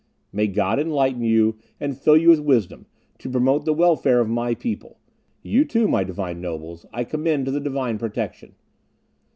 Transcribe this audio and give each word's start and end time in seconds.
May 0.33 0.47
God 0.47 0.79
enlighten 0.79 1.21
you, 1.21 1.59
and 1.79 1.95
fill 1.95 2.17
you 2.17 2.29
with 2.29 2.39
wisdom, 2.39 2.87
to 3.19 3.29
promote 3.29 3.65
the 3.65 3.71
welfare 3.73 4.19
of 4.19 4.27
my 4.27 4.55
people. 4.55 4.97
You, 5.43 5.63
too, 5.63 5.87
my 5.87 6.03
brave 6.03 6.37
nobles, 6.37 6.87
I 6.91 7.03
commend 7.03 7.45
to 7.45 7.51
the 7.51 7.59
divine 7.59 7.99
protection. 7.99 8.55